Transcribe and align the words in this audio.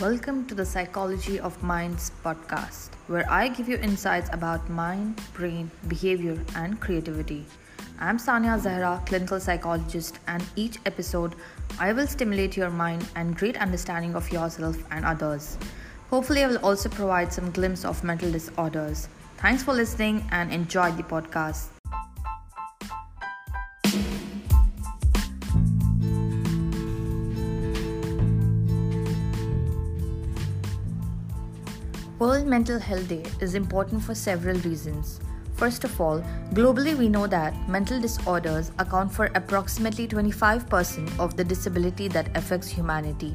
Welcome 0.00 0.44
to 0.46 0.56
the 0.56 0.66
Psychology 0.66 1.38
of 1.38 1.62
Minds 1.62 2.10
podcast, 2.24 2.88
where 3.06 3.24
I 3.30 3.46
give 3.46 3.68
you 3.68 3.76
insights 3.76 4.28
about 4.32 4.68
mind, 4.68 5.20
brain, 5.34 5.70
behavior, 5.86 6.36
and 6.56 6.80
creativity. 6.80 7.46
I'm 8.00 8.18
Sania 8.18 8.58
Zahra, 8.58 9.00
clinical 9.06 9.38
psychologist, 9.38 10.18
and 10.26 10.44
each 10.56 10.78
episode 10.84 11.36
I 11.78 11.92
will 11.92 12.08
stimulate 12.08 12.56
your 12.56 12.70
mind 12.70 13.06
and 13.14 13.36
great 13.36 13.56
understanding 13.56 14.16
of 14.16 14.30
yourself 14.32 14.76
and 14.90 15.04
others. 15.04 15.56
Hopefully, 16.10 16.42
I 16.42 16.48
will 16.48 16.66
also 16.66 16.88
provide 16.88 17.32
some 17.32 17.52
glimpse 17.52 17.84
of 17.84 18.02
mental 18.02 18.32
disorders. 18.32 19.08
Thanks 19.36 19.62
for 19.62 19.74
listening 19.74 20.26
and 20.32 20.52
enjoy 20.52 20.90
the 20.90 21.04
podcast. 21.04 21.73
World 32.24 32.46
Mental 32.46 32.78
Health 32.78 33.06
Day 33.06 33.22
is 33.42 33.54
important 33.54 34.02
for 34.02 34.14
several 34.14 34.56
reasons. 34.60 35.20
First 35.56 35.84
of 35.84 36.00
all, 36.00 36.24
globally 36.54 36.96
we 36.96 37.06
know 37.06 37.26
that 37.26 37.68
mental 37.68 38.00
disorders 38.00 38.72
account 38.78 39.12
for 39.12 39.26
approximately 39.34 40.08
25% 40.08 41.18
of 41.18 41.36
the 41.36 41.44
disability 41.44 42.08
that 42.08 42.34
affects 42.34 42.66
humanity. 42.66 43.34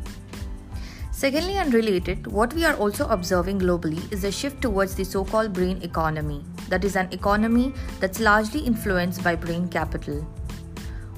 Secondly, 1.11 1.57
and 1.57 1.71
related, 1.71 2.25
what 2.25 2.51
we 2.55 2.65
are 2.65 2.75
also 2.77 3.07
observing 3.09 3.59
globally 3.59 4.11
is 4.11 4.23
a 4.23 4.31
shift 4.31 4.59
towards 4.59 4.95
the 4.95 5.03
so 5.03 5.23
called 5.23 5.53
brain 5.53 5.79
economy, 5.83 6.43
that 6.69 6.83
is, 6.83 6.95
an 6.95 7.09
economy 7.11 7.71
that's 7.99 8.19
largely 8.19 8.61
influenced 8.61 9.23
by 9.23 9.35
brain 9.35 9.67
capital. 9.69 10.21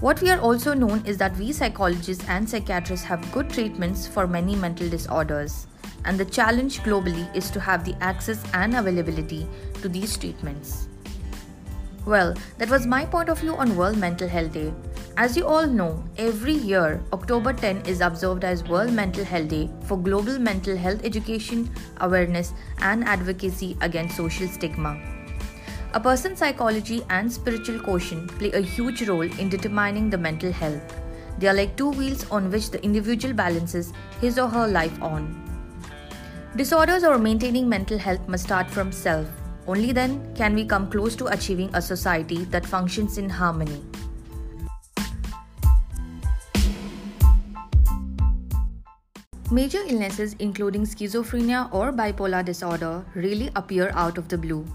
What 0.02 0.22
we 0.22 0.30
are 0.30 0.42
also 0.42 0.74
known 0.74 1.06
is 1.06 1.18
that 1.20 1.38
we 1.38 1.54
psychologists 1.54 2.28
and 2.28 2.50
psychiatrists 2.50 3.06
have 3.06 3.32
good 3.32 3.50
treatments 3.50 4.08
for 4.08 4.28
many 4.28 4.58
mental 4.58 4.90
disorders 4.90 5.68
and 6.06 6.20
the 6.20 6.26
challenge 6.26 6.82
globally 6.82 7.28
is 7.36 7.50
to 7.52 7.60
have 7.60 7.84
the 7.84 7.96
access 8.02 8.44
and 8.54 8.76
availability 8.76 9.48
to 9.82 9.90
these 9.90 10.18
treatments. 10.18 10.88
Well, 12.06 12.34
that 12.58 12.70
was 12.70 12.88
my 12.88 13.06
point 13.06 13.30
of 13.30 13.40
view 13.40 13.56
on 13.56 13.76
World 13.76 13.98
Mental 13.98 14.28
Health 14.28 14.54
Day. 14.54 14.74
As 15.18 15.38
you 15.38 15.46
all 15.46 15.68
know, 15.68 16.04
every 16.18 16.54
year 16.54 17.04
October 17.14 17.54
10 17.54 17.86
is 17.86 18.02
observed 18.02 18.44
as 18.44 18.64
World 18.64 18.92
Mental 18.92 19.24
Health 19.24 19.50
Day 19.50 19.70
for 19.84 19.98
global 19.98 20.40
mental 20.40 20.76
health 20.76 21.04
education, 21.04 21.70
awareness, 21.98 22.54
and 22.80 23.04
advocacy 23.04 23.78
against 23.82 24.18
social 24.18 24.48
stigma. 24.48 25.00
A 25.94 26.00
person's 26.00 26.40
psychology 26.40 27.04
and 27.10 27.32
spiritual 27.32 27.80
quotient 27.80 28.32
play 28.40 28.52
a 28.54 28.62
huge 28.62 29.08
role 29.08 29.30
in 29.40 29.50
determining 29.50 30.10
the 30.10 30.18
mental 30.18 30.52
health. 30.52 30.96
They 31.38 31.48
are 31.48 31.54
like 31.54 31.76
two 31.76 31.90
wheels 31.90 32.30
on 32.32 32.50
which 32.50 32.72
the 32.72 32.84
individual 32.84 33.34
balances 33.34 33.92
his 34.22 34.40
or 34.40 34.48
her 34.48 34.68
life 34.68 35.02
on. 35.04 35.41
Disorders 36.54 37.06
or 37.06 37.18
maintaining 37.18 37.70
mental 37.70 37.98
health 37.98 38.28
must 38.28 38.44
start 38.44 38.70
from 38.70 38.92
self. 38.92 39.26
Only 39.68 39.94
then 39.94 40.36
can 40.36 40.54
we 40.54 40.66
come 40.66 40.92
close 40.92 41.16
to 41.16 41.28
achieving 41.28 41.74
a 41.74 41.82
society 41.82 42.44
that 42.46 42.66
functions 42.66 43.18
in 43.18 43.30
harmony. 43.30 43.82
Major 49.50 49.80
illnesses, 49.88 50.36
including 50.40 50.84
schizophrenia 50.84 51.74
or 51.74 51.94
bipolar 51.94 52.44
disorder, 52.44 53.06
really 53.16 53.50
appear 53.56 53.92
out 53.96 54.18
of 54.18 54.28
the 54.28 54.38
blue. 54.38 54.66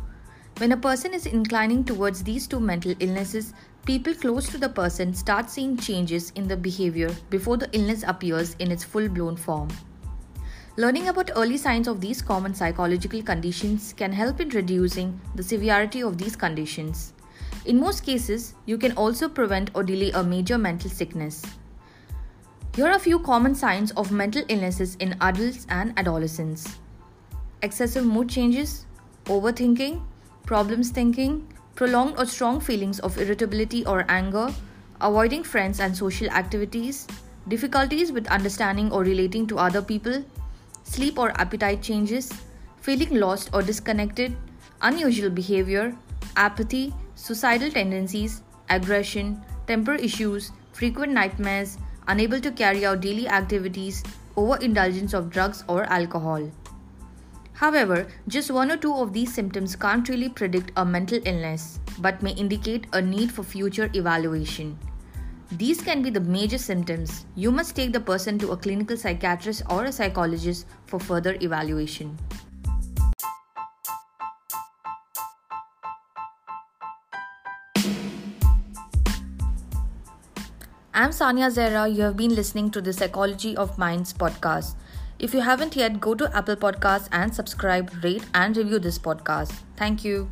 When 0.56 0.72
a 0.72 0.78
person 0.78 1.12
is 1.12 1.27
inclining 1.27 1.84
towards 1.84 2.22
these 2.22 2.46
two 2.46 2.58
mental 2.58 2.94
illnesses, 3.00 3.52
people 3.84 4.14
close 4.14 4.48
to 4.48 4.56
the 4.56 4.70
person 4.70 5.12
start 5.12 5.50
seeing 5.50 5.77
changes 5.77 6.33
in 6.36 6.48
the 6.48 6.56
behavior 6.56 7.14
before 7.28 7.58
the 7.58 7.68
illness 7.72 8.02
appears 8.06 8.56
in 8.61 8.72
its 8.72 8.83
full 8.83 9.11
blown 9.11 9.36
form. 9.36 9.68
Learning 10.78 11.08
about 11.08 11.30
early 11.36 11.56
signs 11.56 11.89
of 11.89 12.02
these 12.02 12.20
common 12.20 12.52
psychological 12.52 13.23
conditions 13.23 13.95
can 13.96 14.12
help 14.12 14.40
in 14.40 14.51
reducing 14.51 15.18
the 15.34 15.42
severity 15.42 16.02
of 16.02 16.18
these 16.18 16.36
conditions. 16.36 17.14
In 17.64 17.80
most 17.80 18.05
cases, 18.05 18.52
you 18.67 18.77
can 18.77 18.92
also 18.92 19.27
prevent 19.27 19.70
or 19.73 19.83
delay 19.83 20.11
a 20.11 20.23
major 20.23 20.58
mental 20.58 20.90
sickness. 20.90 21.42
Here 22.74 22.86
are 22.89 22.96
a 22.96 22.98
few 22.98 23.18
common 23.20 23.55
signs 23.55 23.90
of 23.92 24.12
mental 24.12 24.45
illnesses 24.48 24.96
in 24.96 25.17
adults 25.23 25.67
and 25.70 25.95
adolescents 25.96 26.78
excessive 27.62 28.05
mood 28.05 28.28
changes, 28.28 28.84
overthinking, 29.24 30.02
problems 30.45 30.90
thinking, 30.90 31.51
prolonged 31.74 32.18
or 32.18 32.27
strong 32.27 32.61
feelings 32.61 33.01
of 33.01 33.17
irritability 33.17 33.86
or 33.86 34.05
anger, 34.11 34.52
avoiding 35.01 35.42
friends 35.42 35.80
and 35.80 35.96
social 35.96 36.28
activities, 36.28 37.06
difficulties 37.48 38.12
with 38.12 38.27
understanding 38.28 38.92
or 38.92 39.01
relating 39.05 39.46
to 39.46 39.56
other 39.58 39.80
people, 39.80 40.22
sleep 40.86 41.19
or 41.19 41.30
appetite 41.41 41.83
changes, 41.83 42.33
feeling 42.80 43.19
lost 43.20 43.51
or 43.52 43.63
disconnected, 43.63 44.36
unusual 44.83 45.30
behavior, 45.30 45.95
apathy, 46.36 46.95
suicidal 47.14 47.70
tendencies, 47.70 48.42
aggression, 48.70 49.42
temper 49.67 49.95
issues, 49.95 50.52
frequent 50.73 51.13
nightmares, 51.13 51.79
unable 52.08 52.41
to 52.41 52.52
carry 52.52 52.86
out 52.86 53.01
daily 53.01 53.29
activities, 53.29 54.02
overindulgence 54.36 55.13
of 55.13 55.30
drugs 55.30 55.64
or 55.69 55.85
alcohol. 55.85 56.51
However, 57.55 58.07
just 58.29 58.51
one 58.51 58.70
or 58.70 58.77
two 58.77 58.95
of 58.95 59.13
these 59.13 59.33
symptoms 59.33 59.75
can't 59.75 60.08
really 60.08 60.29
predict 60.29 60.73
a 60.77 60.85
mental 60.85 61.19
illness, 61.25 61.80
but 61.98 62.23
may 62.23 62.33
indicate 62.33 62.86
a 62.92 63.01
need 63.01 63.33
for 63.33 63.42
future 63.42 63.91
evaluation. 63.95 64.79
These 65.52 65.80
can 65.80 66.02
be 66.02 66.11
the 66.11 66.20
major 66.20 66.58
symptoms. 66.58 67.24
You 67.36 67.52
must 67.52 67.77
take 67.77 67.92
the 67.92 68.01
person 68.01 68.36
to 68.40 68.51
a 68.51 68.57
clinical 68.57 68.96
psychiatrist 68.96 69.62
or 69.70 69.84
a 69.84 69.92
psychologist 69.92 70.67
for 70.86 70.98
further 70.98 71.36
evaluation. 71.40 72.18
I'm 80.92 81.11
Sania 81.11 81.51
Zahra. 81.51 81.86
You 81.86 82.02
have 82.02 82.17
been 82.17 82.34
listening 82.34 82.70
to 82.73 82.80
the 82.80 82.92
Psychology 82.92 83.57
of 83.57 83.78
Minds 83.78 84.13
podcast. 84.13 84.74
If 85.20 85.33
you 85.33 85.40
haven't 85.40 85.77
yet, 85.77 86.01
go 86.01 86.14
to 86.17 86.36
Apple 86.36 86.57
Podcasts 86.57 87.08
and 87.13 87.33
subscribe, 87.33 87.92
rate, 88.02 88.24
and 88.34 88.57
review 88.57 88.80
this 88.80 88.98
podcast. 88.98 89.52
Thank 89.77 90.05
you. 90.05 90.28